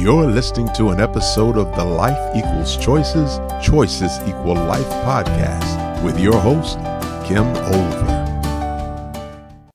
[0.00, 6.20] You're listening to an episode of the Life Equals Choices, Choices Equal Life podcast with
[6.20, 6.78] your host,
[7.26, 8.14] Kim Olver.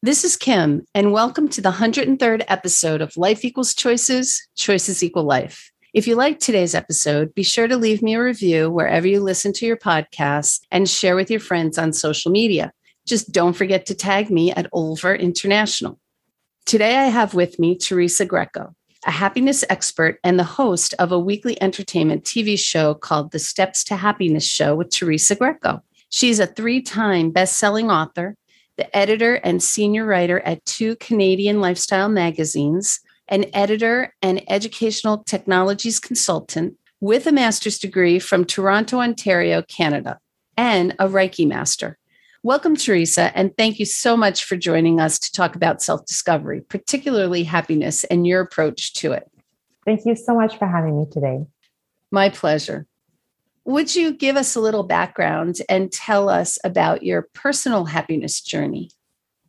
[0.01, 5.25] This is Kim, and welcome to the 103rd episode of Life Equals Choices, Choices Equal
[5.25, 5.73] Life.
[5.93, 9.51] If you like today's episode, be sure to leave me a review wherever you listen
[9.51, 12.71] to your podcast and share with your friends on social media.
[13.05, 15.99] Just don't forget to tag me at Olver International.
[16.65, 18.73] Today, I have with me Teresa Greco
[19.05, 23.83] a happiness expert and the host of a weekly entertainment TV show called The Steps
[23.85, 25.81] to Happiness Show with Teresa Greco.
[26.09, 28.35] She's a three time best selling author,
[28.77, 35.99] the editor and senior writer at two Canadian lifestyle magazines, an editor and educational technologies
[35.99, 40.19] consultant with a master's degree from Toronto, Ontario, Canada,
[40.55, 41.97] and a Reiki master.
[42.45, 46.59] Welcome, Teresa, and thank you so much for joining us to talk about self discovery,
[46.59, 49.31] particularly happiness and your approach to it.
[49.85, 51.45] Thank you so much for having me today.
[52.11, 52.85] My pleasure.
[53.63, 58.91] Would you give us a little background and tell us about your personal happiness journey?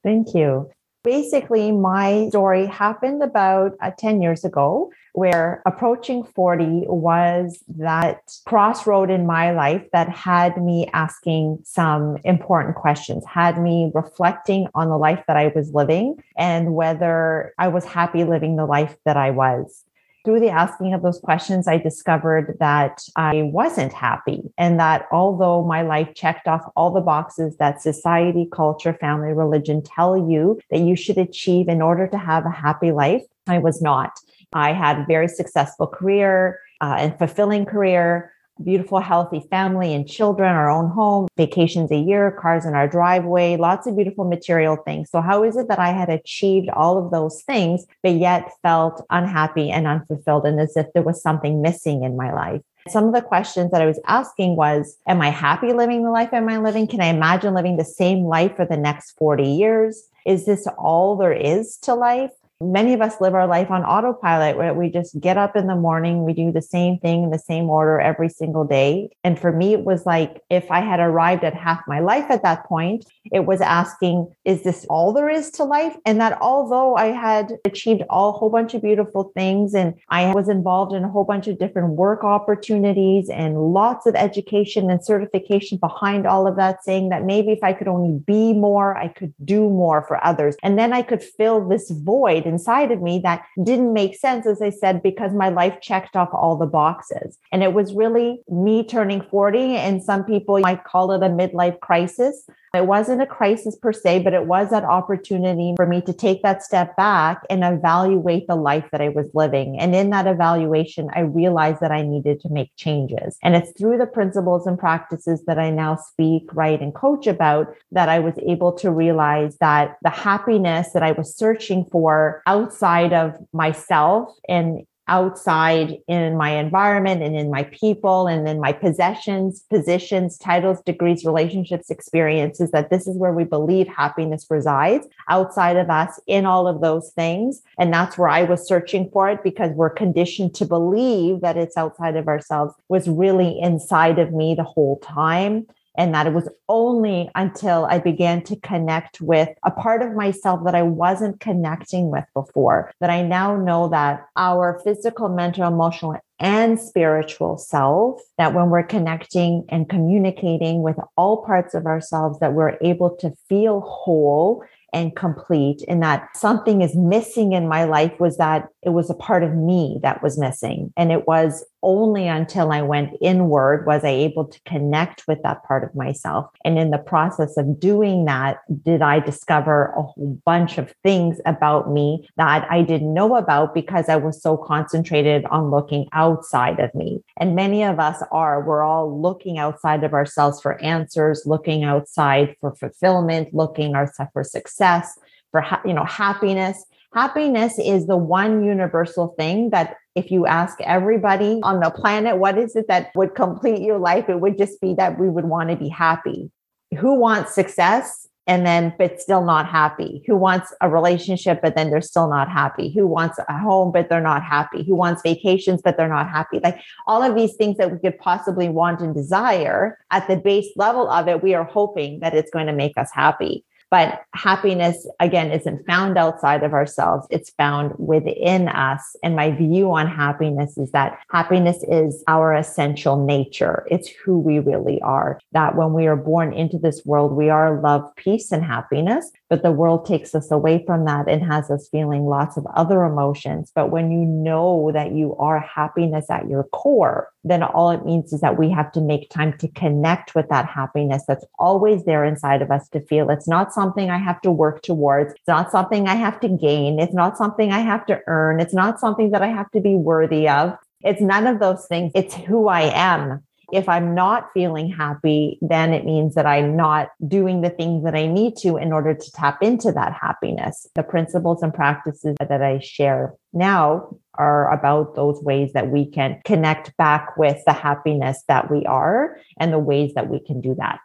[0.04, 0.70] Thank you.
[1.04, 9.10] Basically, my story happened about uh, 10 years ago, where approaching 40 was that crossroad
[9.10, 14.96] in my life that had me asking some important questions, had me reflecting on the
[14.96, 19.30] life that I was living and whether I was happy living the life that I
[19.30, 19.84] was
[20.24, 24.42] through the asking of those questions, I discovered that I wasn't happy.
[24.56, 29.82] And that although my life checked off all the boxes that society, culture, family, religion
[29.82, 33.82] tell you that you should achieve in order to have a happy life, I was
[33.82, 34.18] not.
[34.54, 38.32] I had a very successful career uh, and fulfilling career
[38.62, 43.56] beautiful, healthy family and children, our own home, vacations a year, cars in our driveway,
[43.56, 45.10] lots of beautiful material things.
[45.10, 49.04] So, how is it that I had achieved all of those things, but yet felt
[49.10, 52.62] unhappy and unfulfilled and as if there was something missing in my life?
[52.88, 56.32] Some of the questions that I was asking was, Am I happy living the life
[56.32, 56.86] am I living?
[56.86, 60.08] Can I imagine living the same life for the next 40 years?
[60.26, 62.30] Is this all there is to life?
[62.60, 65.74] Many of us live our life on autopilot where we just get up in the
[65.74, 69.10] morning, we do the same thing in the same order every single day.
[69.22, 72.42] And for me, it was like if I had arrived at half my life at
[72.42, 75.96] that point, it was asking, is this all there is to life?
[76.06, 80.32] And that although I had achieved all, a whole bunch of beautiful things and I
[80.32, 85.04] was involved in a whole bunch of different work opportunities and lots of education and
[85.04, 89.08] certification behind all of that, saying that maybe if I could only be more, I
[89.08, 90.56] could do more for others.
[90.62, 94.60] And then I could fill this void inside of me that didn't make sense, as
[94.68, 97.38] I said, because my life checked off all the boxes.
[97.52, 101.78] And it was really me turning 40, and some people might call it a midlife
[101.80, 102.34] crisis.
[102.74, 106.42] It wasn't a crisis per se, but it was that opportunity for me to take
[106.42, 109.78] that step back and evaluate the life that I was living.
[109.78, 113.38] And in that evaluation, I realized that I needed to make changes.
[113.42, 117.74] And it's through the principles and practices that I now speak, write, and coach about
[117.92, 123.12] that I was able to realize that the happiness that I was searching for outside
[123.12, 129.64] of myself and outside in my environment and in my people and in my possessions,
[129.70, 135.90] positions, titles, degrees, relationships, experiences, that this is where we believe happiness resides outside of
[135.90, 137.60] us in all of those things.
[137.78, 141.76] And that's where I was searching for it because we're conditioned to believe that it's
[141.76, 145.66] outside of ourselves was really inside of me the whole time
[145.96, 150.60] and that it was only until I began to connect with a part of myself
[150.64, 156.16] that I wasn't connecting with before that I now know that our physical, mental, emotional,
[156.40, 162.54] and spiritual self that when we're connecting and communicating with all parts of ourselves that
[162.54, 168.12] we're able to feel whole and complete and that something is missing in my life
[168.18, 170.92] was that it was a part of me that was missing.
[170.96, 175.62] And it was only until i went inward was i able to connect with that
[175.64, 176.50] part of myself.
[176.64, 181.40] And in the process of doing that did i discover a whole bunch of things
[181.44, 186.80] about me that i didn't know about because i was so concentrated on looking outside
[186.80, 187.22] of me.
[187.38, 188.64] And many of us are.
[188.64, 194.42] We're all looking outside of ourselves for answers looking outside for fulfillment looking outside for
[194.42, 195.18] success,
[195.50, 196.84] for you know happiness.
[197.14, 202.58] Happiness is the one universal thing that if you ask everybody on the planet what
[202.58, 205.70] is it that would complete your life, it would just be that we would want
[205.70, 206.50] to be happy.
[206.98, 208.28] Who wants success?
[208.46, 210.22] and then but still not happy?
[210.26, 212.92] Who wants a relationship but then they're still not happy?
[212.92, 214.84] Who wants a home but they're not happy?
[214.84, 216.60] Who wants vacations but they're not happy?
[216.62, 220.68] Like all of these things that we could possibly want and desire at the base
[220.76, 223.64] level of it we are hoping that it's going to make us happy
[223.94, 229.14] But happiness, again, isn't found outside of ourselves, it's found within us.
[229.22, 234.58] And my view on happiness is that happiness is our essential nature, it's who we
[234.58, 235.38] really are.
[235.52, 239.30] That when we are born into this world, we are love, peace, and happiness.
[239.48, 243.04] But the world takes us away from that and has us feeling lots of other
[243.04, 243.70] emotions.
[243.76, 248.32] But when you know that you are happiness at your core, then all it means
[248.32, 252.24] is that we have to make time to connect with that happiness that's always there
[252.24, 253.30] inside of us to feel.
[253.30, 255.32] It's not something I have to work towards.
[255.32, 256.98] It's not something I have to gain.
[256.98, 258.60] It's not something I have to earn.
[258.60, 260.76] It's not something that I have to be worthy of.
[261.02, 262.12] It's none of those things.
[262.14, 263.42] It's who I am.
[263.72, 268.14] If I'm not feeling happy, then it means that I'm not doing the things that
[268.14, 270.86] I need to in order to tap into that happiness.
[270.94, 276.40] The principles and practices that I share now are about those ways that we can
[276.44, 280.74] connect back with the happiness that we are and the ways that we can do
[280.74, 280.98] that.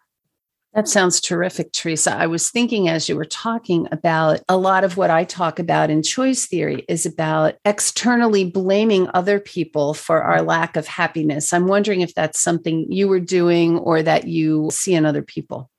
[0.73, 2.15] That sounds terrific, Teresa.
[2.15, 5.89] I was thinking as you were talking about a lot of what I talk about
[5.89, 10.47] in choice theory is about externally blaming other people for our mm-hmm.
[10.47, 11.53] lack of happiness.
[11.53, 15.71] I'm wondering if that's something you were doing or that you see in other people.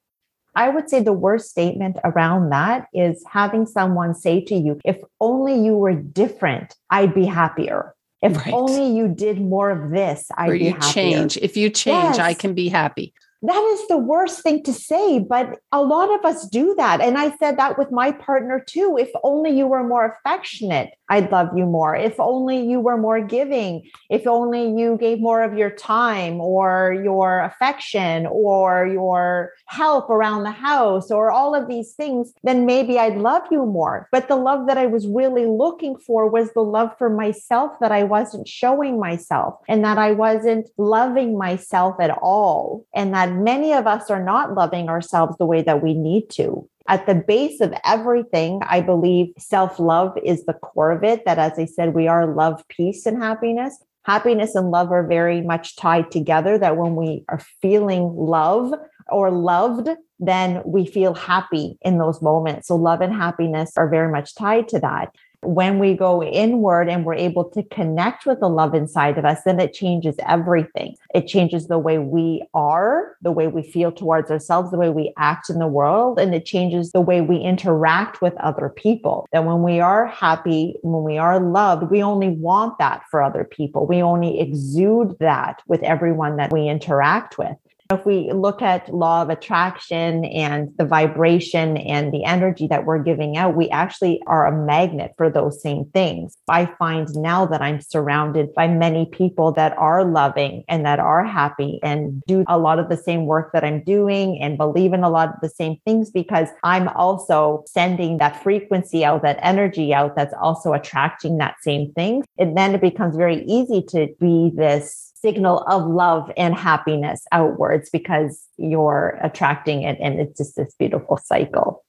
[0.57, 4.99] I would say the worst statement around that is having someone say to you, if
[5.21, 7.95] only you were different, I'd be happier.
[8.23, 8.53] If right.
[8.53, 10.93] only you did more of this, I'd or be you happier.
[10.93, 11.37] change.
[11.37, 12.19] If you change, yes.
[12.19, 16.25] I can be happy that is the worst thing to say, but a lot of
[16.25, 17.01] us do that.
[17.01, 18.99] And I said that with my partner too.
[19.01, 21.95] If only you were more affectionate, I'd love you more.
[21.97, 23.91] If only you were more giving.
[24.09, 30.45] If only you gave more of your time or your affection or your help around
[30.45, 34.09] the house or all of these things, then maybe I'd love you more.
[34.13, 37.93] But the love that I was really looking for was the love for myself that
[37.93, 42.87] I wasn't showing myself and that I wasn't loving myself at all.
[42.95, 46.69] And that many of us are not loving ourselves the way that we need to.
[46.89, 51.25] At the base of everything, I believe self love is the core of it.
[51.25, 53.77] That, as I said, we are love, peace, and happiness.
[54.05, 56.59] Happiness and love are very much tied together.
[56.59, 58.73] That when we are feeling love
[59.09, 59.89] or loved,
[60.19, 62.69] then we feel happy in those moments.
[62.69, 67.05] So, love and happiness are very much tied to that when we go inward and
[67.05, 70.97] we're able to connect with the love inside of us, then it changes everything.
[71.15, 75.13] It changes the way we are, the way we feel towards ourselves, the way we
[75.17, 79.27] act in the world, and it changes the way we interact with other people.
[79.33, 83.45] That when we are happy, when we are loved, we only want that for other
[83.45, 83.87] people.
[83.87, 87.57] We only exude that with everyone that we interact with.
[87.91, 93.03] If we look at law of attraction and the vibration and the energy that we're
[93.03, 96.37] giving out, we actually are a magnet for those same things.
[96.49, 101.25] I find now that I'm surrounded by many people that are loving and that are
[101.25, 105.03] happy and do a lot of the same work that I'm doing and believe in
[105.03, 109.93] a lot of the same things because I'm also sending that frequency out, that energy
[109.93, 112.23] out that's also attracting that same thing.
[112.39, 117.91] And then it becomes very easy to be this signal of love and happiness outwards
[117.91, 121.85] because you're attracting it and it's just this beautiful cycle.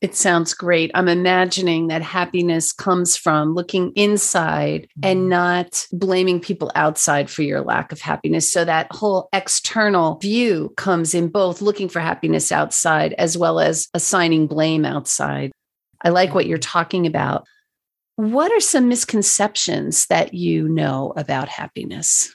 [0.00, 0.90] It sounds great.
[0.94, 5.28] I'm imagining that happiness comes from looking inside and mm-hmm.
[5.28, 8.50] not blaming people outside for your lack of happiness.
[8.50, 13.88] So that whole external view comes in both looking for happiness outside as well as
[13.92, 15.52] assigning blame outside.
[16.02, 17.46] I like what you're talking about.
[18.16, 22.34] What are some misconceptions that you know about happiness?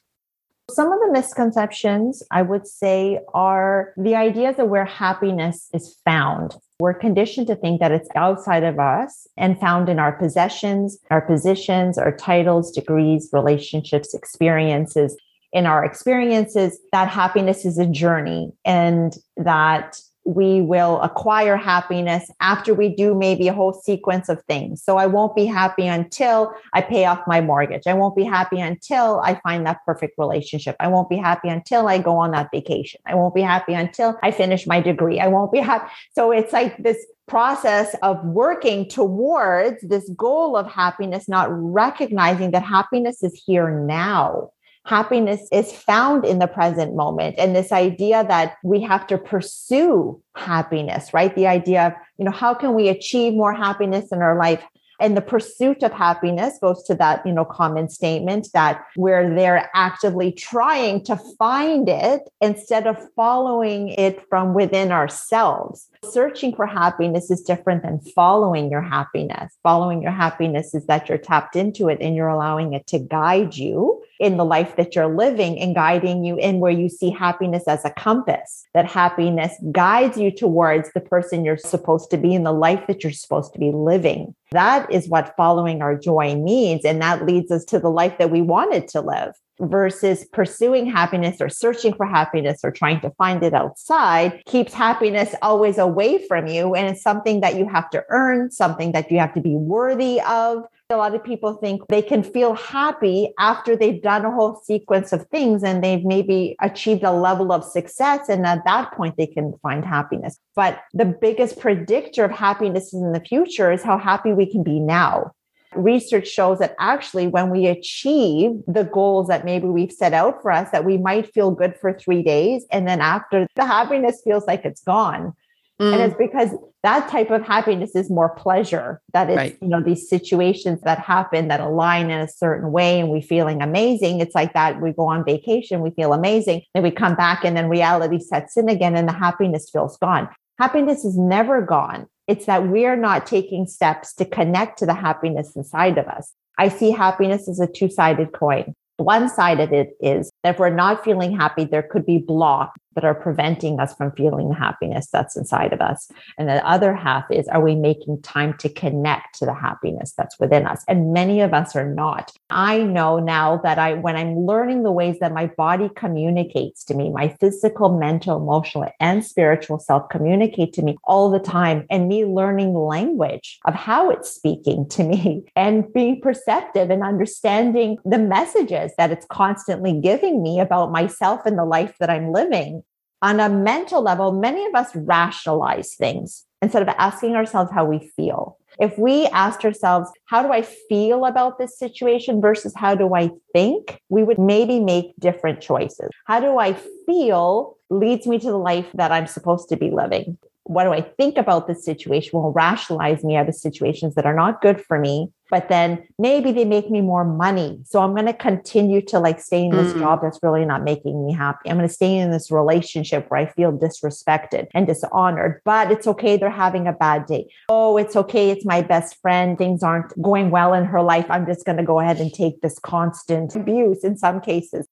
[0.70, 6.56] Some of the misconceptions I would say are the ideas of where happiness is found.
[6.80, 11.22] We're conditioned to think that it's outside of us and found in our possessions, our
[11.22, 15.16] positions, our titles, degrees, relationships, experiences.
[15.54, 22.74] In our experiences, that happiness is a journey and that we will acquire happiness after
[22.74, 24.84] we do maybe a whole sequence of things.
[24.84, 27.84] So I won't be happy until I pay off my mortgage.
[27.86, 30.76] I won't be happy until I find that perfect relationship.
[30.80, 33.00] I won't be happy until I go on that vacation.
[33.06, 35.20] I won't be happy until I finish my degree.
[35.20, 35.92] I won't be happy.
[36.14, 42.64] So it's like this process of working towards this goal of happiness, not recognizing that
[42.64, 44.50] happiness is here now
[44.86, 47.36] happiness is found in the present moment.
[47.38, 51.36] And this idea that we have to pursue happiness right?
[51.36, 54.64] The idea of you know how can we achieve more happiness in our life?
[55.00, 59.70] And the pursuit of happiness goes to that you know common statement that we're there
[59.74, 67.30] actively trying to find it instead of following it from within ourselves searching for happiness
[67.32, 71.98] is different than following your happiness following your happiness is that you're tapped into it
[72.02, 76.24] and you're allowing it to guide you in the life that you're living and guiding
[76.24, 81.02] you in where you see happiness as a compass, that happiness guides you towards the
[81.02, 84.34] person you're supposed to be in the life that you're supposed to be living.
[84.52, 86.86] That is what following our joy means.
[86.86, 91.38] And that leads us to the life that we wanted to live versus pursuing happiness
[91.40, 96.48] or searching for happiness or trying to find it outside keeps happiness always away from
[96.48, 96.76] you.
[96.76, 100.22] And it's something that you have to earn, something that you have to be worthy
[100.22, 100.64] of.
[100.92, 105.12] A lot of people think they can feel happy after they've done a whole sequence
[105.12, 108.30] of things and they've maybe achieved a level of success.
[108.30, 110.38] And at that point, they can find happiness.
[110.56, 114.80] But the biggest predictor of happiness in the future is how happy we can be
[114.80, 115.32] now
[115.76, 120.52] research shows that actually when we achieve the goals that maybe we've set out for
[120.52, 124.46] us that we might feel good for 3 days and then after the happiness feels
[124.48, 125.34] like it's gone
[125.80, 125.94] mm.
[125.94, 126.50] and it's because
[126.84, 129.58] that type of happiness is more pleasure that is right.
[129.62, 133.62] you know these situations that happen that align in a certain way and we feeling
[133.62, 137.44] amazing it's like that we go on vacation we feel amazing then we come back
[137.44, 140.30] and then reality sets in again and the happiness feels gone
[140.60, 145.56] happiness is never gone it's that we're not taking steps to connect to the happiness
[145.56, 146.34] inside of us.
[146.58, 148.74] I see happiness as a two sided coin.
[148.98, 153.04] One side of it is if we're not feeling happy, there could be blocks that
[153.04, 156.10] are preventing us from feeling the happiness that's inside of us.
[156.38, 160.40] And the other half is, are we making time to connect to the happiness that's
[160.40, 160.84] within us?
[160.88, 162.32] And many of us are not.
[162.50, 166.94] I know now that I, when I'm learning the ways that my body communicates to
[166.94, 172.08] me, my physical, mental, emotional, and spiritual self communicate to me all the time, and
[172.08, 178.18] me learning language of how it's speaking to me and being perceptive and understanding the
[178.18, 182.84] messages that it's constantly giving me about myself and the life that I'm living
[183.22, 188.12] on a mental level, many of us rationalize things instead of asking ourselves how we
[188.16, 188.58] feel.
[188.80, 193.30] If we asked ourselves, how do I feel about this situation versus how do I
[193.54, 196.10] think, we would maybe make different choices.
[196.26, 196.74] How do I
[197.06, 201.02] feel leads me to the life that I'm supposed to be living what do I
[201.02, 205.00] think about this situation will rationalize me out of situations that are not good for
[205.00, 205.32] me.
[205.52, 207.80] But then maybe they make me more money.
[207.84, 210.00] So I'm going to continue to like stay in this mm.
[210.00, 211.70] job that's really not making me happy.
[211.70, 216.08] I'm going to stay in this relationship where I feel disrespected and dishonored, but it's
[216.08, 216.36] okay.
[216.36, 217.48] They're having a bad day.
[217.70, 218.50] Oh, it's okay.
[218.50, 219.56] It's my best friend.
[219.56, 221.28] Things aren't going well in her life.
[221.30, 224.88] I'm just going to go ahead and take this constant abuse in some cases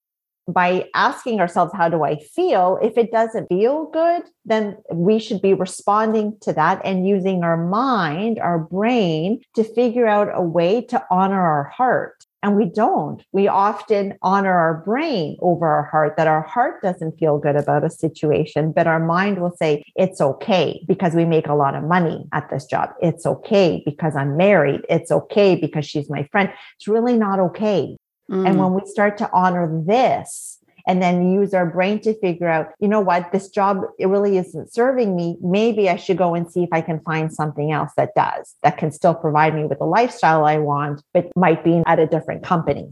[0.48, 2.78] by asking ourselves, how do I feel?
[2.82, 7.58] If it doesn't feel good, then we should be responding to that and using our
[7.58, 12.26] mind, our brain to figure out a way to honor our heart.
[12.42, 13.24] And we don't.
[13.32, 17.86] We often honor our brain over our heart, that our heart doesn't feel good about
[17.86, 21.86] a situation, but our mind will say, it's okay because we make a lot of
[21.86, 22.90] money at this job.
[23.02, 24.82] It's okay because I'm married.
[24.90, 26.52] It's okay because she's my friend.
[26.76, 27.96] It's really not okay.
[28.30, 28.48] Mm.
[28.48, 32.72] And when we start to honor this and then use our brain to figure out,
[32.80, 35.38] you know what, this job, it really isn't serving me.
[35.42, 38.78] Maybe I should go and see if I can find something else that does, that
[38.78, 42.44] can still provide me with the lifestyle I want, but might be at a different
[42.44, 42.90] company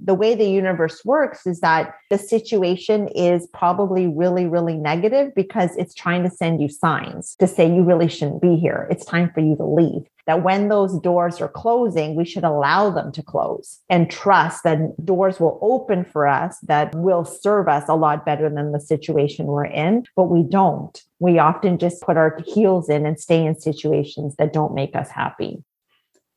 [0.00, 5.74] the way the universe works is that the situation is probably really, really negative because
[5.76, 8.86] it's trying to send you signs to say you really shouldn't be here.
[8.90, 12.90] It's time for you to leave that when those doors are closing, we should allow
[12.90, 17.84] them to close and trust that doors will open for us that will serve us
[17.88, 20.04] a lot better than the situation we're in.
[20.16, 21.00] But we don't.
[21.18, 25.10] We often just put our heels in and stay in situations that don't make us
[25.10, 25.62] happy.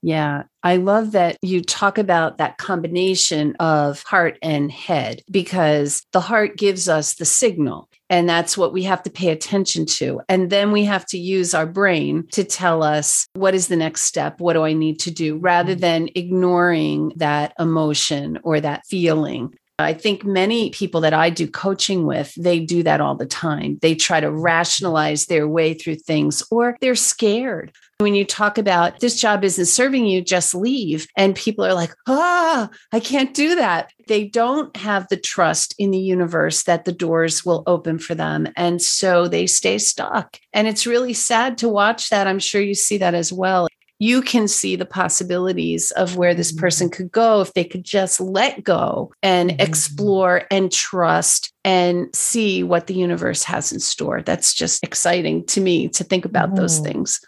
[0.01, 6.20] Yeah, I love that you talk about that combination of heart and head because the
[6.20, 7.89] heart gives us the signal.
[8.10, 10.22] And that's what we have to pay attention to.
[10.30, 14.04] And then we have to use our brain to tell us what is the next
[14.04, 14.39] step?
[14.39, 15.38] What do I need to do?
[15.38, 15.82] Rather mm-hmm.
[15.82, 19.54] than ignoring that emotion or that feeling.
[19.80, 23.77] I think many people that I do coaching with, they do that all the time.
[23.84, 27.72] They try to rationalize their way through things or they're scared.
[28.00, 31.08] When you talk about this job isn't serving you, just leave.
[31.18, 33.92] And people are like, ah, I can't do that.
[34.08, 38.50] They don't have the trust in the universe that the doors will open for them.
[38.56, 40.39] And so they stay stuck.
[40.54, 42.27] And it's really sad to watch that.
[42.27, 43.68] I'm sure you see that as well
[44.00, 46.62] you can see the possibilities of where this mm-hmm.
[46.62, 49.62] person could go if they could just let go and mm-hmm.
[49.62, 54.22] explore and trust and see what the universe has in store.
[54.22, 57.20] That's just exciting to me to think about those things.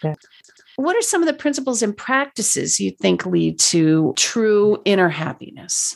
[0.80, 5.94] What are some of the principles and practices you think lead to true inner happiness?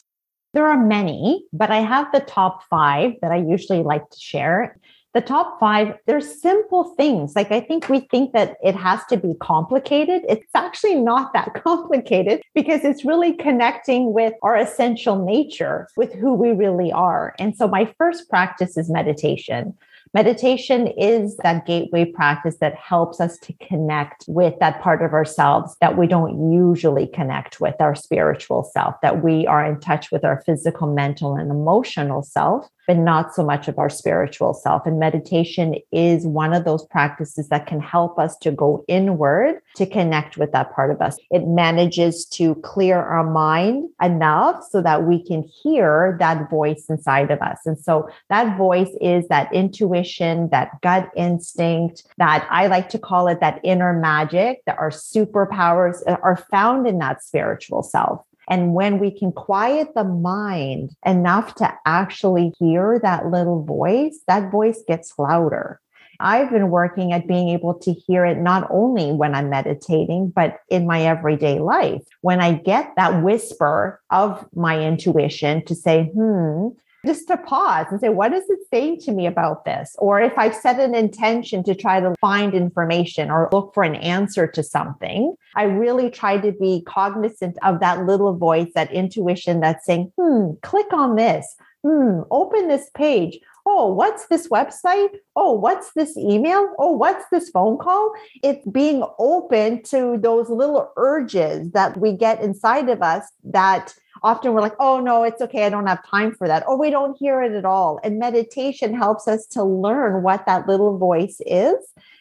[0.53, 4.77] There are many, but I have the top five that I usually like to share.
[5.15, 7.35] the top five, they're simple things.
[7.35, 10.21] Like I think we think that it has to be complicated.
[10.29, 16.35] It's actually not that complicated because it's really connecting with our essential nature, with who
[16.35, 17.35] we really are.
[17.39, 19.79] And so my first practice is meditation.
[20.15, 25.77] Meditation is that gateway practice that helps us to connect with that part of ourselves
[25.81, 30.25] that we don't usually connect with, our spiritual self, that we are in touch with
[30.25, 34.87] our physical, mental, and emotional self but not so much of our spiritual self.
[34.87, 39.87] And meditation is one of those practices that can help us to go inward to
[39.87, 41.17] connect with that part of us.
[41.31, 47.31] It manages to clear our mind enough so that we can hear that voice inside
[47.31, 47.59] of us.
[47.67, 53.29] And so that voice is that intuition, that gut instinct, that I like to call
[53.29, 58.25] it that inner magic, that our superpowers uh, are found in that spiritual self.
[58.49, 64.51] And when we can quiet the mind enough to actually hear that little voice, that
[64.51, 65.81] voice gets louder.
[66.21, 70.59] I've been working at being able to hear it not only when I'm meditating, but
[70.69, 72.03] in my everyday life.
[72.21, 76.69] When I get that whisper of my intuition to say, hmm,
[77.05, 79.95] just to pause and say, what is it saying to me about this?
[79.99, 83.97] Or if I've set an intention to try to find information or look for an
[83.97, 89.61] answer to something, I really try to be cognizant of that little voice, that intuition
[89.61, 91.57] that's saying, hmm, click on this.
[91.83, 93.39] Hmm, open this page.
[93.67, 95.17] Oh, what's this website?
[95.35, 96.75] Oh, what's this email?
[96.79, 98.13] Oh, what's this phone call?
[98.43, 104.53] It's being open to those little urges that we get inside of us that often
[104.53, 105.65] we're like, oh, no, it's okay.
[105.65, 106.65] I don't have time for that.
[106.67, 108.01] Or we don't hear it at all.
[108.05, 111.77] And meditation helps us to learn what that little voice is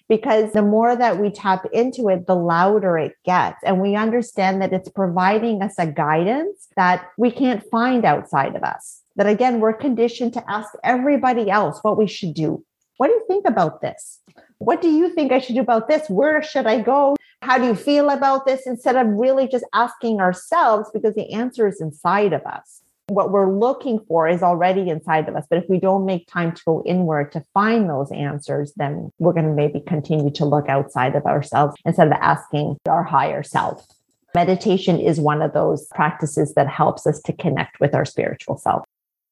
[0.07, 3.57] because the more that we tap into it, the louder it gets.
[3.65, 8.63] And we understand that it's providing us a guidance that we can't find outside of
[8.63, 9.02] us.
[9.15, 12.63] That again, we're conditioned to ask everybody else what we should do.
[12.97, 14.19] What do you think about this?
[14.57, 16.09] What do you think I should do about this?
[16.09, 17.15] Where should I go?
[17.41, 18.65] How do you feel about this?
[18.65, 22.81] Instead of really just asking ourselves, because the answer is inside of us.
[23.07, 25.45] What we're looking for is already inside of us.
[25.49, 29.33] But if we don't make time to go inward to find those answers, then we're
[29.33, 33.85] going to maybe continue to look outside of ourselves instead of asking our higher self.
[34.33, 38.85] Meditation is one of those practices that helps us to connect with our spiritual self.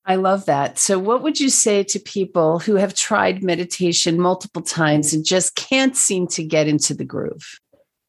[0.05, 0.79] I love that.
[0.79, 5.55] So, what would you say to people who have tried meditation multiple times and just
[5.55, 7.59] can't seem to get into the groove?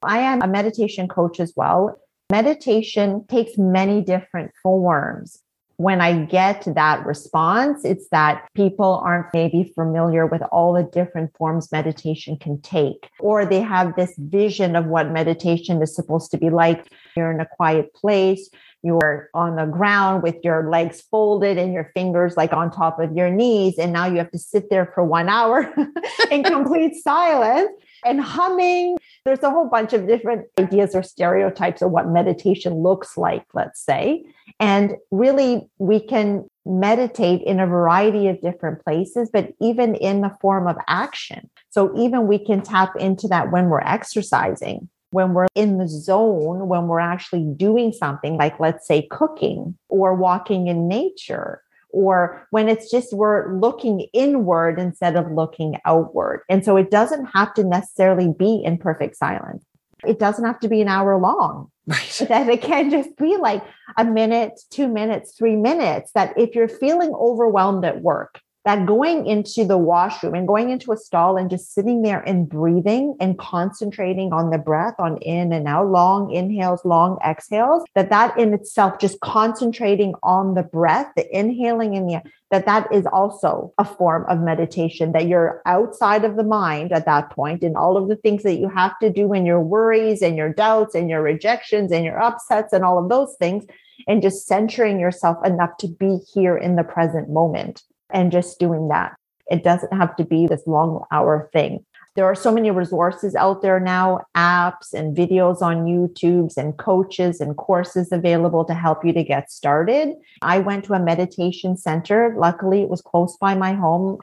[0.03, 1.97] I am a meditation coach as well.
[2.31, 5.39] Meditation takes many different forms.
[5.77, 11.37] When I get that response, it's that people aren't maybe familiar with all the different
[11.37, 16.39] forms meditation can take, or they have this vision of what meditation is supposed to
[16.39, 16.87] be like.
[17.17, 18.49] You're in a quiet place,
[18.83, 23.17] you're on the ground with your legs folded and your fingers like on top of
[23.17, 23.79] your knees.
[23.79, 25.73] And now you have to sit there for one hour
[26.31, 27.71] in complete silence
[28.05, 28.97] and humming.
[29.25, 33.81] There's a whole bunch of different ideas or stereotypes of what meditation looks like, let's
[33.81, 34.25] say.
[34.59, 40.37] And really, we can meditate in a variety of different places, but even in the
[40.41, 41.49] form of action.
[41.71, 46.69] So, even we can tap into that when we're exercising when we're in the zone,
[46.69, 52.69] when we're actually doing something like, let's say, cooking or walking in nature, or when
[52.69, 56.43] it's just we're looking inward instead of looking outward.
[56.49, 59.65] And so it doesn't have to necessarily be in perfect silence.
[60.05, 61.71] It doesn't have to be an hour long.
[61.87, 62.23] Right.
[62.29, 63.63] That it can just be like
[63.99, 66.13] a minute, two minutes, three minutes.
[66.13, 70.93] That if you're feeling overwhelmed at work, that going into the washroom and going into
[70.93, 75.53] a stall and just sitting there and breathing and concentrating on the breath on in
[75.53, 81.11] and out long inhales long exhales that that in itself just concentrating on the breath
[81.17, 86.25] the inhaling in the that that is also a form of meditation that you're outside
[86.25, 89.11] of the mind at that point and all of the things that you have to
[89.11, 93.03] do in your worries and your doubts and your rejections and your upsets and all
[93.03, 93.65] of those things
[94.07, 98.89] and just centering yourself enough to be here in the present moment and just doing
[98.89, 99.15] that.
[99.51, 101.85] It doesn't have to be this long hour thing.
[102.15, 107.41] There are so many resources out there now, apps and videos on YouTube's and coaches
[107.41, 110.15] and courses available to help you to get started.
[110.43, 112.35] I went to a meditation center.
[112.37, 114.19] Luckily, it was close by my home.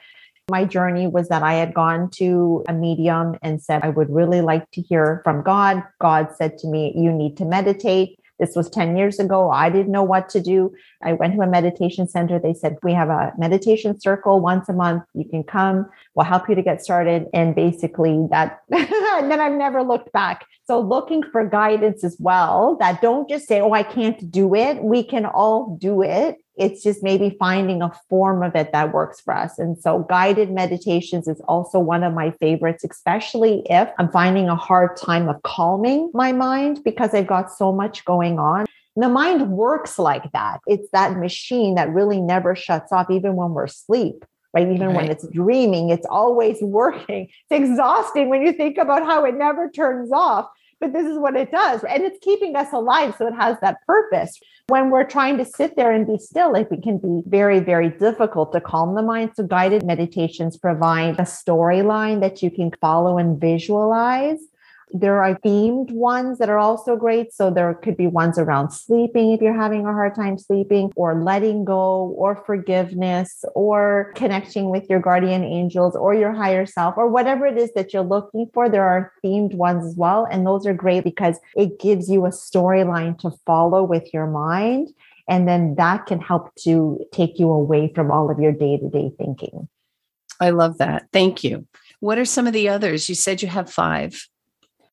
[0.52, 4.42] My journey was that I had gone to a medium and said, I would really
[4.42, 5.84] like to hear from God.
[6.00, 8.19] God said to me, You need to meditate.
[8.40, 9.52] This was 10 years ago.
[9.52, 10.74] I didn't know what to do.
[11.04, 12.40] I went to a meditation center.
[12.40, 15.04] They said, We have a meditation circle once a month.
[15.14, 15.90] You can come.
[16.16, 17.28] We'll help you to get started.
[17.34, 20.46] And basically, that, and then I've never looked back.
[20.66, 24.84] So, looking for guidance as well that don't just say, Oh, I can't do it.
[24.84, 29.22] We can all do it It's just maybe finding a form of it that works
[29.22, 29.58] for us.
[29.58, 34.56] And so guided meditations is also one of my favorites, especially if I'm finding a
[34.56, 38.66] hard time of calming my mind because I've got so much going on.
[38.96, 40.60] And the mind works like that.
[40.68, 44.68] It's that machine that really never shuts off, even when we're asleep right?
[44.68, 44.96] Even right.
[44.96, 47.30] when it's dreaming, it's always working.
[47.50, 51.36] It's exhausting when you think about how it never turns off but this is what
[51.36, 51.84] it does.
[51.84, 53.16] And it's keeping us alive.
[53.18, 54.40] So it has that purpose.
[54.68, 58.52] When we're trying to sit there and be still, it can be very, very difficult
[58.54, 59.32] to calm the mind.
[59.36, 64.40] So guided meditations provide a storyline that you can follow and visualize
[64.92, 67.34] there are themed ones that are also great.
[67.34, 71.22] So there could be ones around sleeping if you're having a hard time sleeping, or
[71.22, 77.08] letting go, or forgiveness, or connecting with your guardian angels or your higher self, or
[77.08, 78.70] whatever it is that you're looking for.
[78.70, 80.28] There are themed ones as well.
[80.30, 84.90] And those are great because it gives you a storyline to follow with your mind.
[85.28, 88.90] And then that can help to take you away from all of your day to
[88.90, 89.70] day thinking.
[90.40, 91.08] I love that.
[91.14, 91.68] Thank you.
[92.00, 93.10] What are some of the others?
[93.10, 94.28] You said you have five.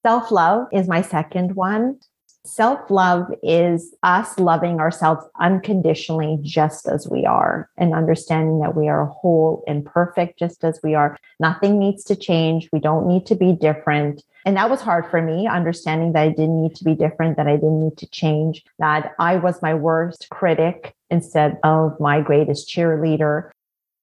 [0.06, 1.98] Self love is my second one.
[2.44, 8.86] Self love is us loving ourselves unconditionally, just as we are, and understanding that we
[8.86, 11.16] are whole and perfect just as we are.
[11.40, 12.68] Nothing needs to change.
[12.72, 14.22] We don't need to be different.
[14.44, 17.48] And that was hard for me, understanding that I didn't need to be different, that
[17.48, 22.68] I didn't need to change, that I was my worst critic instead of my greatest
[22.68, 23.50] cheerleader.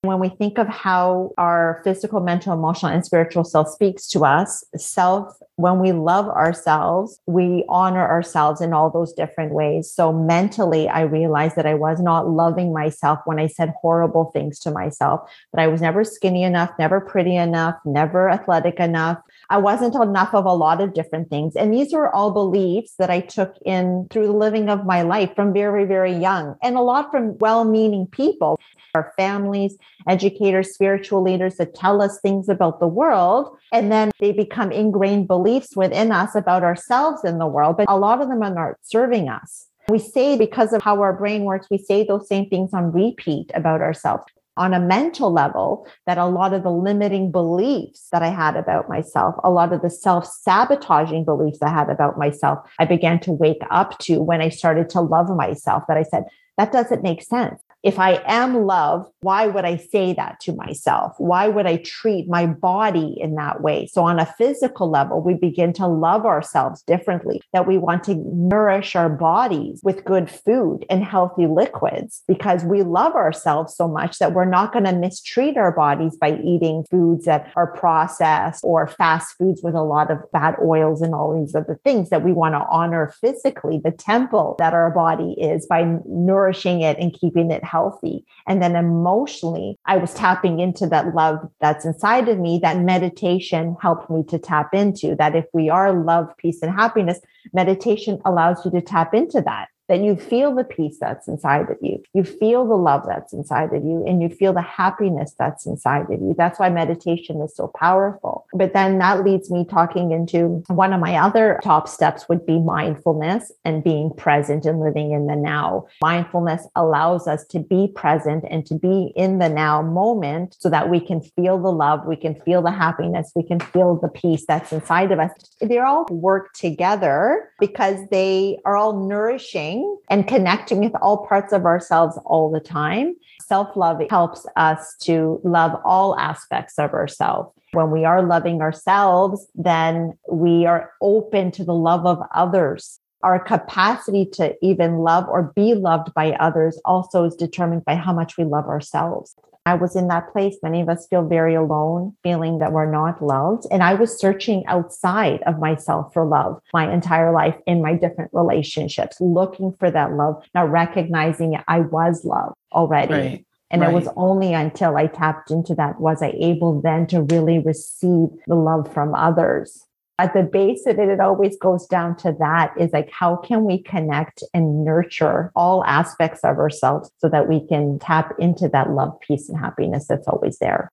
[0.04, 4.62] When we think of how our physical, mental, emotional, and spiritual self speaks to us,
[4.76, 9.90] self, when we love ourselves, we honor ourselves in all those different ways.
[9.90, 14.60] So mentally, I realized that I was not loving myself when I said horrible things
[14.60, 15.22] to myself,
[15.54, 19.20] that I was never skinny enough, never pretty enough, never athletic enough.
[19.50, 21.56] I wasn't enough of a lot of different things.
[21.56, 25.34] And these were all beliefs that I took in through the living of my life
[25.34, 28.60] from very, very young and a lot from well meaning people
[28.96, 29.76] our families,
[30.08, 33.58] educators, spiritual leaders that tell us things about the world.
[33.72, 37.98] And then they become ingrained beliefs within us about ourselves in the world, but a
[37.98, 39.68] lot of them are not serving us.
[39.90, 43.52] We say because of how our brain works, we say those same things on repeat
[43.54, 44.24] about ourselves
[44.56, 48.88] on a mental level that a lot of the limiting beliefs that I had about
[48.88, 53.32] myself, a lot of the self sabotaging beliefs I had about myself, I began to
[53.32, 55.84] wake up to when I started to love myself.
[55.88, 56.26] That I said,
[56.58, 61.16] that doesn't make sense if I am love, why would I say that to myself?
[61.18, 63.88] Why would I treat my body in that way?
[63.88, 68.16] So, on a physical level, we begin to love ourselves differently, that we want to
[68.16, 74.20] nourish our bodies with good food and healthy liquids because we love ourselves so much
[74.20, 78.88] that we're not going to mistreat our bodies by eating foods that are processed or
[78.88, 82.32] fast foods with a lot of bad oils and all these other things that we
[82.32, 87.52] want to honor physically, the temple that our body is by nourishing it and keeping
[87.52, 88.26] it healthy.
[88.48, 93.76] And then emotionally, I was tapping into that love that's inside of me that meditation
[93.82, 95.16] helped me to tap into.
[95.16, 97.20] That if we are love, peace, and happiness,
[97.52, 101.78] meditation allows you to tap into that that you feel the peace that's inside of
[101.82, 102.02] you.
[102.14, 106.10] You feel the love that's inside of you and you feel the happiness that's inside
[106.10, 106.34] of you.
[106.38, 108.46] That's why meditation is so powerful.
[108.54, 112.60] But then that leads me talking into one of my other top steps would be
[112.60, 115.88] mindfulness and being present and living in the now.
[116.02, 120.90] Mindfulness allows us to be present and to be in the now moment so that
[120.90, 124.46] we can feel the love, we can feel the happiness, we can feel the peace
[124.48, 125.32] that's inside of us.
[125.60, 129.73] They all work together because they are all nourishing
[130.10, 133.16] and connecting with all parts of ourselves all the time.
[133.42, 137.52] Self love helps us to love all aspects of ourselves.
[137.74, 143.00] When we are loving ourselves, then we are open to the love of others.
[143.24, 148.14] Our capacity to even love or be loved by others also is determined by how
[148.14, 149.36] much we love ourselves.
[149.66, 150.58] I was in that place.
[150.62, 153.66] Many of us feel very alone, feeling that we're not loved.
[153.72, 158.32] And I was searching outside of myself for love my entire life in my different
[158.34, 163.14] relationships, looking for that love, not recognizing I was loved already.
[163.14, 163.46] Right.
[163.72, 163.90] And right.
[163.90, 168.30] it was only until I tapped into that was I able then to really receive
[168.46, 169.86] the love from others
[170.24, 173.66] at the base of it, it always goes down to that is like, how can
[173.66, 178.92] we connect and nurture all aspects of ourselves so that we can tap into that
[178.92, 180.90] love, peace, and happiness that's always there?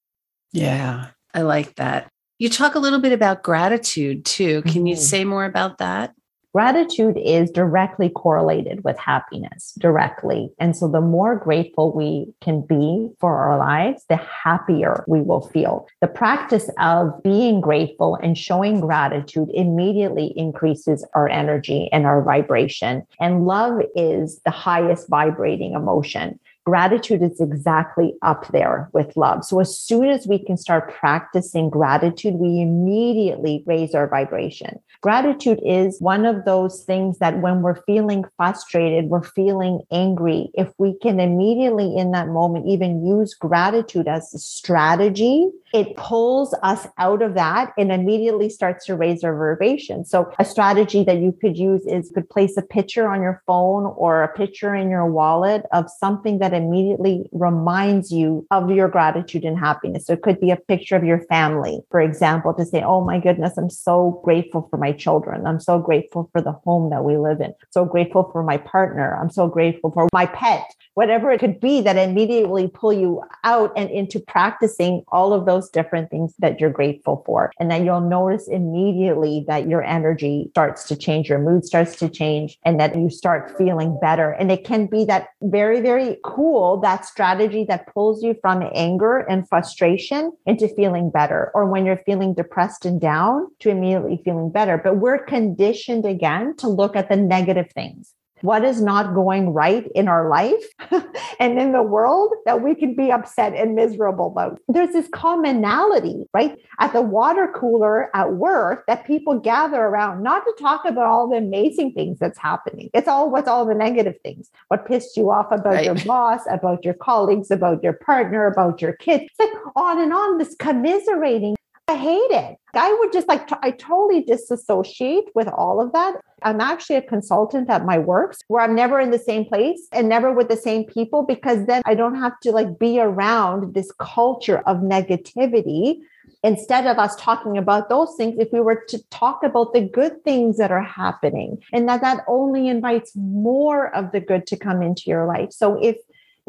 [0.52, 2.08] Yeah, I like that.
[2.40, 4.62] You talk a little bit about gratitude too.
[4.62, 4.86] Can mm-hmm.
[4.86, 6.12] you say more about that?
[6.52, 10.50] Gratitude is directly correlated with happiness, directly.
[10.58, 15.42] And so the more grateful we can be for our lives, the happier we will
[15.48, 15.86] feel.
[16.00, 23.06] The practice of being grateful and showing gratitude immediately increases our energy and our vibration.
[23.20, 26.40] And love is the highest vibrating emotion.
[26.70, 29.44] Gratitude is exactly up there with love.
[29.44, 34.78] So as soon as we can start practicing gratitude, we immediately raise our vibration.
[35.00, 40.68] Gratitude is one of those things that when we're feeling frustrated, we're feeling angry, if
[40.78, 46.86] we can immediately in that moment even use gratitude as a strategy, it pulls us
[46.98, 50.04] out of that and immediately starts to raise our vibration.
[50.04, 53.86] So a strategy that you could use is could place a picture on your phone
[53.96, 59.44] or a picture in your wallet of something that immediately reminds you of your gratitude
[59.44, 60.06] and happiness.
[60.06, 63.18] So it could be a picture of your family, for example, to say, Oh my
[63.18, 65.46] goodness, I'm so grateful for my children.
[65.46, 67.54] I'm so grateful for the home that we live in.
[67.70, 69.18] So grateful for my partner.
[69.20, 73.72] I'm so grateful for my pet, whatever it could be that immediately pull you out
[73.76, 77.52] and into practicing all of those different things that you're grateful for.
[77.58, 82.08] And then you'll notice immediately that your energy starts to change, your mood starts to
[82.08, 84.32] change, and that you start feeling better.
[84.32, 86.39] And it can be that very, very cool
[86.82, 92.02] that strategy that pulls you from anger and frustration into feeling better, or when you're
[92.06, 94.78] feeling depressed and down to immediately feeling better.
[94.78, 99.88] But we're conditioned again to look at the negative things what is not going right
[99.94, 100.64] in our life
[101.40, 104.60] and in the world that we can be upset and miserable about.
[104.68, 106.58] There's this commonality, right?
[106.78, 111.28] At the water cooler at work that people gather around, not to talk about all
[111.28, 112.90] the amazing things that's happening.
[112.94, 114.50] It's all what's all the negative things.
[114.68, 115.84] What pissed you off about right.
[115.84, 119.24] your boss, about your colleagues, about your partner, about your kids.
[119.24, 121.56] It's like on and on, this commiserating.
[121.90, 122.56] I hate it.
[122.72, 126.20] I would just like, I totally disassociate with all of that.
[126.44, 130.08] I'm actually a consultant at my works where I'm never in the same place and
[130.08, 133.90] never with the same people because then I don't have to like be around this
[133.98, 136.02] culture of negativity.
[136.44, 140.22] Instead of us talking about those things, if we were to talk about the good
[140.22, 144.80] things that are happening and that that only invites more of the good to come
[144.80, 145.52] into your life.
[145.52, 145.96] So if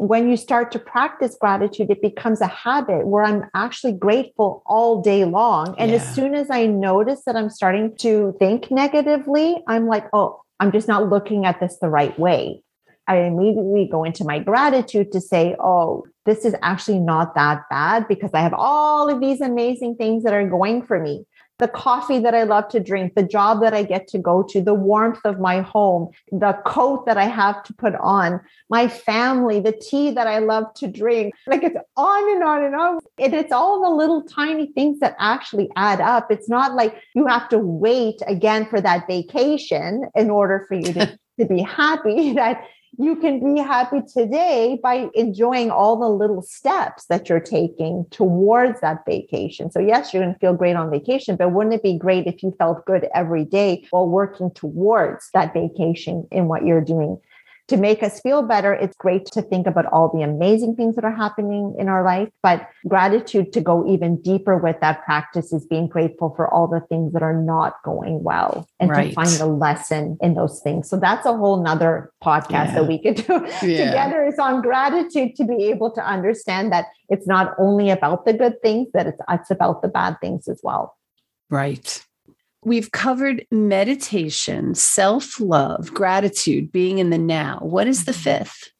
[0.08, 5.00] when you start to practice gratitude, it becomes a habit where I'm actually grateful all
[5.00, 5.76] day long.
[5.78, 5.98] And yeah.
[5.98, 10.72] as soon as I notice that I'm starting to think negatively, I'm like, oh, I'm
[10.72, 12.64] just not looking at this the right way.
[13.06, 18.08] I immediately go into my gratitude to say, oh, this is actually not that bad
[18.08, 21.26] because I have all of these amazing things that are going for me
[21.62, 24.60] the coffee that I love to drink, the job that I get to go to,
[24.60, 29.60] the warmth of my home, the coat that I have to put on, my family,
[29.60, 31.34] the tea that I love to drink.
[31.46, 32.98] Like it's on and on and on.
[33.16, 36.32] And it's all the little tiny things that actually add up.
[36.32, 40.92] It's not like you have to wait again for that vacation in order for you
[40.94, 42.64] to, to be happy that
[42.98, 48.80] you can be happy today by enjoying all the little steps that you're taking towards
[48.80, 49.70] that vacation.
[49.70, 52.42] So, yes, you're going to feel great on vacation, but wouldn't it be great if
[52.42, 57.18] you felt good every day while working towards that vacation in what you're doing?
[57.72, 61.04] To make us feel better, it's great to think about all the amazing things that
[61.04, 62.28] are happening in our life.
[62.42, 66.80] But gratitude to go even deeper with that practice is being grateful for all the
[66.90, 69.08] things that are not going well and right.
[69.08, 70.86] to find the lesson in those things.
[70.90, 72.74] So that's a whole nother podcast yeah.
[72.74, 73.86] that we could do yeah.
[73.86, 78.34] together is on gratitude to be able to understand that it's not only about the
[78.34, 80.94] good things, that it's, it's about the bad things as well.
[81.48, 82.04] Right.
[82.64, 87.58] We've covered meditation, self love, gratitude, being in the now.
[87.60, 88.22] What is the mm-hmm.
[88.22, 88.70] fifth?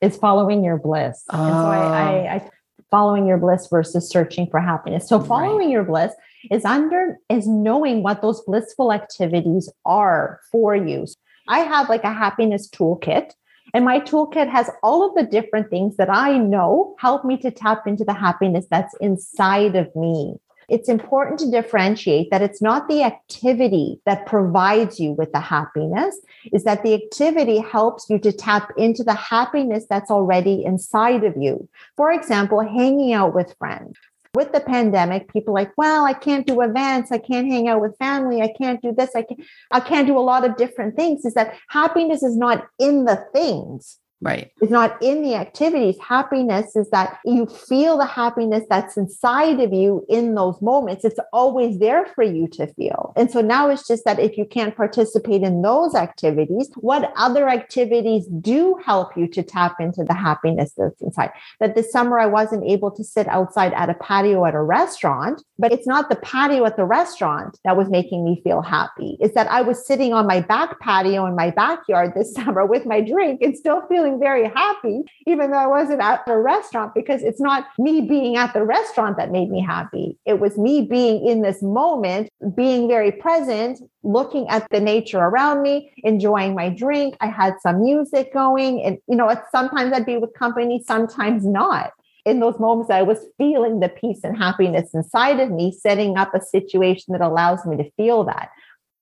[0.00, 1.22] It's following your bliss.
[1.30, 1.44] Oh.
[1.44, 2.50] And so I, I, I,
[2.90, 5.08] following your bliss versus searching for happiness.
[5.08, 5.70] So following right.
[5.70, 6.12] your bliss
[6.50, 11.06] is under is knowing what those blissful activities are for you.
[11.48, 13.32] I have like a happiness toolkit.
[13.74, 17.50] And my toolkit has all of the different things that I know help me to
[17.50, 20.36] tap into the happiness that's inside of me.
[20.68, 26.18] It's important to differentiate that it's not the activity that provides you with the happiness,
[26.52, 31.36] is that the activity helps you to tap into the happiness that's already inside of
[31.36, 31.68] you.
[31.96, 33.96] For example, hanging out with friends.
[34.34, 37.96] With the pandemic, people like, well, I can't do events, I can't hang out with
[37.96, 41.24] family, I can't do this, I can't, I can't do a lot of different things.
[41.24, 44.50] Is that happiness is not in the things Right.
[44.62, 45.96] It's not in the activities.
[46.00, 51.04] Happiness is that you feel the happiness that's inside of you in those moments.
[51.04, 53.12] It's always there for you to feel.
[53.14, 57.48] And so now it's just that if you can't participate in those activities, what other
[57.48, 61.30] activities do help you to tap into the happiness that's inside?
[61.60, 65.42] That this summer I wasn't able to sit outside at a patio at a restaurant,
[65.58, 69.18] but it's not the patio at the restaurant that was making me feel happy.
[69.20, 72.86] It's that I was sitting on my back patio in my backyard this summer with
[72.86, 76.94] my drink and still feeling feeling very happy, even though I wasn't at the restaurant,
[76.94, 80.18] because it's not me being at the restaurant that made me happy.
[80.24, 85.62] It was me being in this moment, being very present, looking at the nature around
[85.62, 87.16] me, enjoying my drink.
[87.20, 91.92] I had some music going, and you know, sometimes I'd be with company, sometimes not
[92.26, 96.34] in those moments I was feeling the peace and happiness inside of me, setting up
[96.34, 98.50] a situation that allows me to feel that.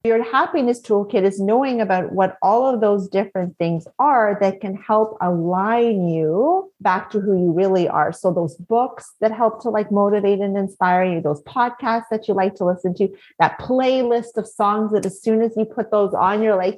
[0.07, 4.77] Your happiness toolkit is knowing about what all of those different things are that can
[4.77, 8.13] help align you back to who you really are.
[8.13, 12.35] So, those books that help to like motivate and inspire you, those podcasts that you
[12.35, 16.13] like to listen to, that playlist of songs that as soon as you put those
[16.13, 16.77] on, you're like,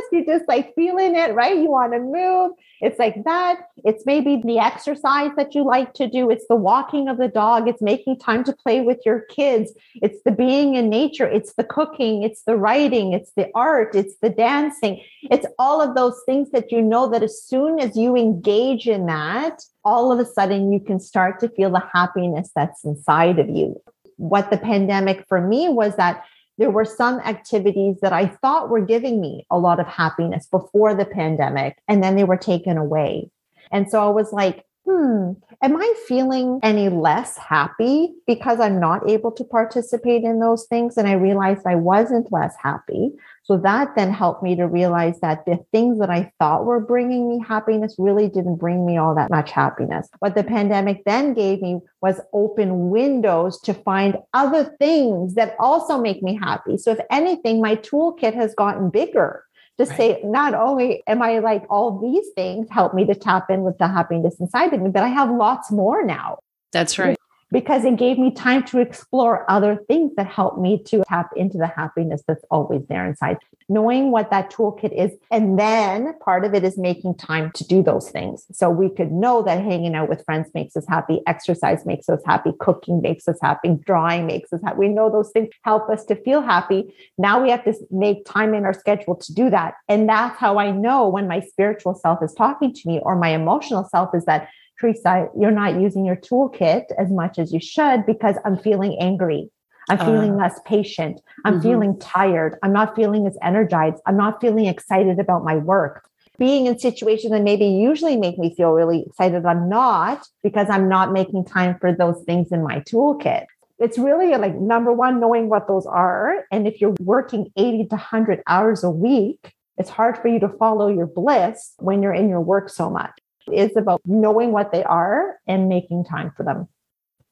[0.00, 1.56] yes, you're just like feeling it, right?
[1.56, 2.52] You want to move.
[2.80, 3.60] It's like that.
[3.84, 6.30] It's maybe the exercise that you like to do.
[6.30, 7.68] It's the walking of the dog.
[7.68, 9.72] It's making time to play with your kids.
[9.96, 11.26] It's the being in nature.
[11.26, 12.22] It's the cooking.
[12.22, 13.12] It's the writing.
[13.12, 13.94] It's the art.
[13.94, 15.02] It's the dancing.
[15.22, 19.06] It's all of those things that you know that as soon as you engage in
[19.06, 23.48] that, all of a sudden you can start to feel the happiness that's inside of
[23.48, 23.80] you.
[24.16, 26.24] What the pandemic for me was that
[26.60, 30.94] there were some activities that I thought were giving me a lot of happiness before
[30.94, 33.30] the pandemic, and then they were taken away.
[33.72, 39.08] And so I was like, hmm, am I feeling any less happy because I'm not
[39.08, 40.98] able to participate in those things?
[40.98, 43.12] And I realized I wasn't less happy.
[43.42, 47.28] So that then helped me to realize that the things that I thought were bringing
[47.28, 50.08] me happiness really didn't bring me all that much happiness.
[50.18, 56.00] What the pandemic then gave me was open windows to find other things that also
[56.00, 56.76] make me happy.
[56.76, 59.44] So if anything, my toolkit has gotten bigger
[59.78, 59.96] to right.
[59.96, 63.78] say not only am I like all these things help me to tap in with
[63.78, 66.38] the happiness inside of me, but I have lots more now.
[66.72, 67.19] That's right
[67.52, 71.58] because it gave me time to explore other things that help me to tap into
[71.58, 73.38] the happiness that's always there inside.
[73.68, 75.16] Knowing what that toolkit is.
[75.30, 78.46] And then part of it is making time to do those things.
[78.52, 82.20] So we could know that hanging out with friends makes us happy, exercise makes us
[82.26, 84.78] happy, cooking makes us happy, drawing makes us happy.
[84.78, 86.94] We know those things help us to feel happy.
[87.16, 89.74] Now we have to make time in our schedule to do that.
[89.88, 93.28] And that's how I know when my spiritual self is talking to me or my
[93.28, 94.48] emotional self is that
[94.80, 99.50] Teresa, you're not using your toolkit as much as you should because I'm feeling angry.
[99.90, 100.04] I'm uh.
[100.04, 101.20] feeling uh, less patient.
[101.44, 101.62] I'm mm-hmm.
[101.62, 102.58] feeling tired.
[102.62, 103.98] I'm not feeling as energized.
[104.06, 106.06] I'm not feeling excited about my work.
[106.38, 110.88] Being in situations that maybe usually make me feel really excited, I'm not because I'm
[110.88, 113.44] not making time for those things in my toolkit.
[113.78, 116.46] It's really like number one, knowing what those are.
[116.50, 120.48] And if you're working 80 to 100 hours a week, it's hard for you to
[120.48, 123.19] follow your bliss when you're in your work so much
[123.52, 126.68] is about knowing what they are and making time for them.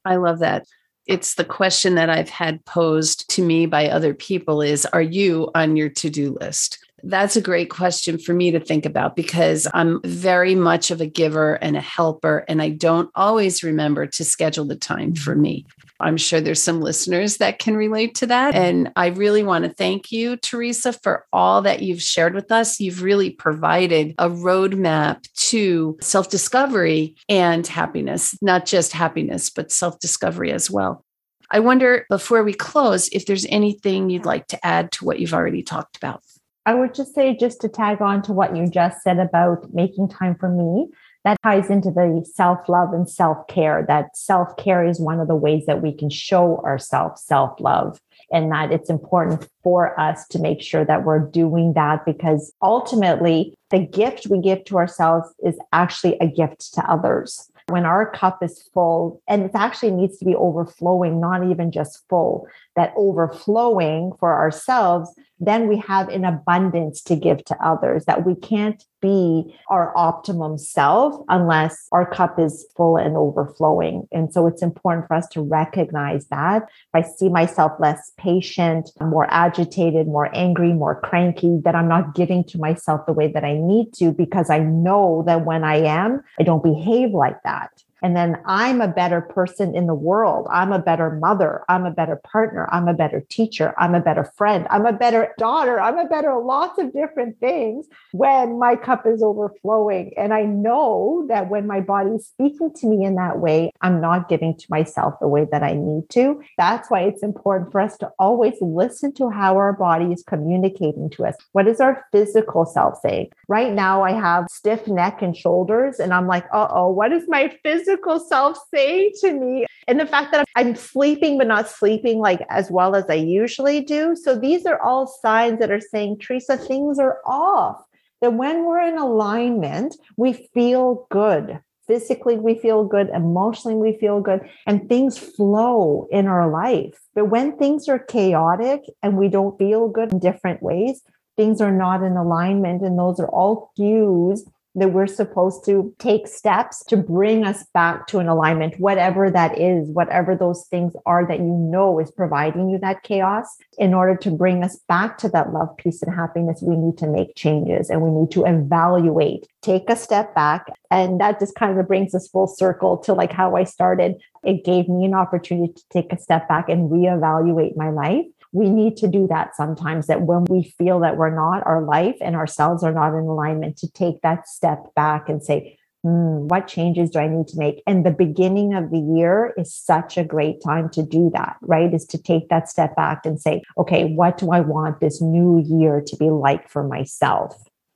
[0.04, 0.66] I love that.
[1.07, 5.50] It's the question that I've had posed to me by other people is are you
[5.54, 6.78] on your to-do list?
[7.03, 11.07] That's a great question for me to think about because I'm very much of a
[11.07, 15.65] giver and a helper, and I don't always remember to schedule the time for me.
[16.01, 18.55] I'm sure there's some listeners that can relate to that.
[18.55, 22.79] And I really want to thank you, Teresa, for all that you've shared with us.
[22.79, 29.99] You've really provided a roadmap to self discovery and happiness, not just happiness, but self
[29.99, 31.05] discovery as well.
[31.51, 35.35] I wonder before we close if there's anything you'd like to add to what you've
[35.35, 36.23] already talked about.
[36.68, 40.11] I would just say, just to tag on to what you just said about making
[40.11, 40.88] time for me,
[41.24, 43.87] that ties into the self love and self care.
[43.88, 47.98] That self care is one of the ways that we can show ourselves self love.
[48.31, 53.54] And that it's important for us to make sure that we're doing that because ultimately,
[53.70, 58.42] the gift we give to ourselves is actually a gift to others when our cup
[58.42, 62.46] is full and it actually needs to be overflowing not even just full
[62.79, 65.11] that overflowing for ourselves
[65.41, 70.59] then we have an abundance to give to others that we can't be our optimum
[70.59, 74.09] self unless our cup is full and overflowing.
[74.11, 76.64] And so it's important for us to recognize that.
[76.64, 82.14] If I see myself less patient, more agitated, more angry, more cranky, that I'm not
[82.17, 85.77] giving to myself the way that I need to because I know that when I
[85.77, 87.71] am, I don't behave like that.
[88.03, 90.47] And then I'm a better person in the world.
[90.51, 91.65] I'm a better mother.
[91.69, 92.69] I'm a better partner.
[92.71, 93.75] I'm a better teacher.
[93.79, 94.67] I'm a better friend.
[94.71, 95.81] I'm a better daughter.
[95.81, 100.13] I'm a better lots of different things when my cup is overflowing.
[100.17, 104.01] And I know that when my body is speaking to me in that way, I'm
[104.01, 106.41] not giving to myself the way that I need to.
[106.57, 111.11] That's why it's important for us to always listen to how our body is communicating
[111.11, 111.35] to us.
[111.53, 113.31] What is our physical self saying?
[113.49, 117.25] Right now, I have stiff neck and shoulders, and I'm like, uh oh, what is
[117.29, 117.88] my physical?
[117.88, 122.44] Physical self saying to me and the fact that I'm sleeping, but not sleeping like
[122.51, 124.14] as well as I usually do.
[124.14, 127.83] So these are all signs that are saying, Teresa, things are off.
[128.21, 131.60] that when we're in alignment, we feel good.
[131.87, 133.08] Physically, we feel good.
[133.08, 134.40] Emotionally, we feel good.
[134.67, 136.98] And things flow in our life.
[137.15, 141.00] But when things are chaotic and we don't feel good in different ways,
[141.37, 142.83] things are not in alignment.
[142.83, 144.44] And those are all cues
[144.79, 149.58] that we're supposed to take steps to bring us back to an alignment, whatever that
[149.58, 153.56] is, whatever those things are that you know is providing you that chaos.
[153.79, 157.06] In order to bring us back to that love, peace, and happiness, we need to
[157.06, 160.66] make changes and we need to evaluate, take a step back.
[160.90, 164.16] And that just kind of brings us full circle to like how I started.
[164.44, 168.71] It gave me an opportunity to take a step back and reevaluate my life we
[168.71, 172.35] need to do that sometimes that when we feel that we're not our life and
[172.35, 177.11] ourselves are not in alignment to take that step back and say hmm, what changes
[177.11, 177.83] do i need to make?
[177.87, 181.92] And the beginning of the year is such a great time to do that right?
[181.92, 185.63] Is to take that step back and say okay what do i want this new
[185.67, 187.55] year to be like for myself?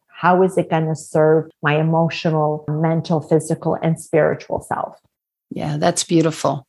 [0.09, 4.98] How is it going to serve my emotional mental physical and spiritual self?
[5.50, 6.66] Yeah that's beautiful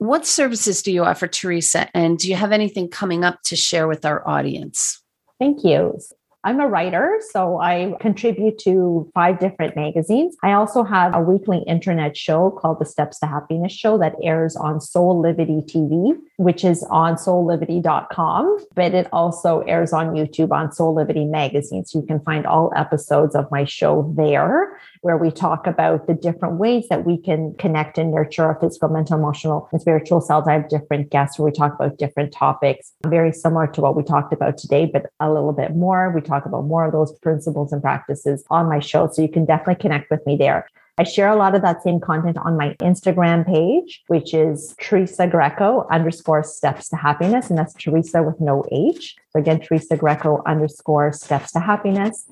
[0.00, 1.94] what services do you offer, Teresa?
[1.94, 5.02] And do you have anything coming up to share with our audience?
[5.38, 5.98] Thank you.
[6.42, 10.34] I'm a writer, so I contribute to five different magazines.
[10.42, 14.56] I also have a weekly internet show called the Steps to Happiness Show that airs
[14.56, 21.28] on Soulivity TV, which is on soulivity.com, but it also airs on YouTube on Soulivity
[21.28, 21.84] Magazine.
[21.84, 26.14] So you can find all episodes of my show there where we talk about the
[26.14, 30.46] different ways that we can connect and nurture our physical, mental, emotional, and spiritual selves.
[30.46, 34.02] I have different guests where we talk about different topics, very similar to what we
[34.02, 36.10] talked about today, but a little bit more.
[36.10, 39.08] We talk about more of those principles and practices on my show.
[39.10, 40.66] So you can definitely connect with me there.
[40.98, 45.26] I share a lot of that same content on my Instagram page, which is Teresa
[45.26, 47.48] Greco underscore steps to happiness.
[47.48, 49.16] And that's Teresa with no H.
[49.30, 52.26] So again, Teresa Greco underscore steps to happiness.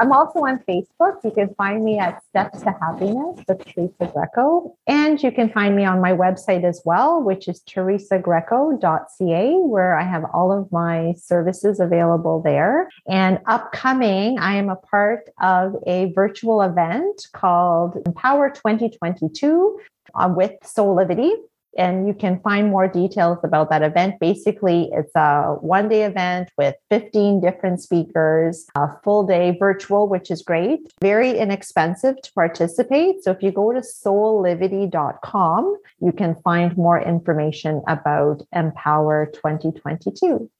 [0.00, 1.22] I'm also on Facebook.
[1.22, 4.74] You can find me at Steps to Happiness with Teresa Greco.
[4.86, 10.04] And you can find me on my website as well, which is teresagreco.ca, where I
[10.04, 12.88] have all of my services available there.
[13.06, 19.80] And upcoming, I am a part of a virtual event called Empower 2022
[20.14, 21.32] uh, with Soulivity
[21.76, 24.20] and you can find more details about that event.
[24.20, 30.30] Basically, it's a one day event with 15 different speakers, a full day virtual, which
[30.30, 33.22] is great, very inexpensive to participate.
[33.24, 40.50] So if you go to soulivity.com, you can find more information about Empower 2022.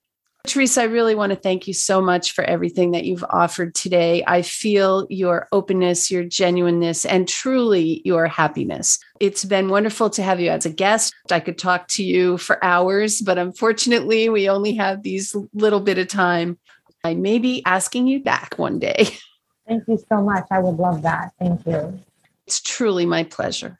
[0.46, 4.24] Teresa, I really want to thank you so much for everything that you've offered today.
[4.26, 8.98] I feel your openness, your genuineness, and truly your happiness.
[9.20, 11.14] It's been wonderful to have you as a guest.
[11.30, 15.98] I could talk to you for hours, but unfortunately, we only have these little bit
[15.98, 16.58] of time.
[17.04, 19.08] I may be asking you back one day.
[19.68, 20.46] Thank you so much.
[20.50, 21.32] I would love that.
[21.38, 22.00] Thank you.
[22.46, 23.79] It's truly my pleasure.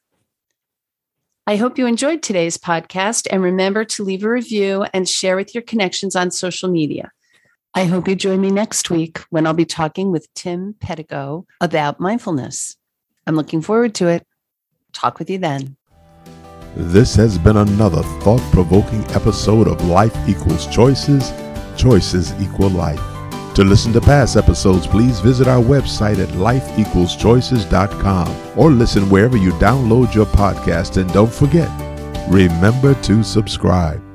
[1.51, 5.53] I hope you enjoyed today's podcast and remember to leave a review and share with
[5.53, 7.11] your connections on social media.
[7.74, 11.98] I hope you join me next week when I'll be talking with Tim Pedigo about
[11.98, 12.76] mindfulness.
[13.26, 14.24] I'm looking forward to it.
[14.92, 15.76] Talk with you then.
[16.76, 21.32] This has been another thought provoking episode of Life Equals Choices,
[21.76, 23.20] Choices Equal Life.
[23.55, 29.51] To listen to past episodes, please visit our website at lifeequalschoices.com or listen wherever you
[29.53, 30.98] download your podcast.
[30.98, 31.68] And don't forget,
[32.30, 34.09] remember to subscribe.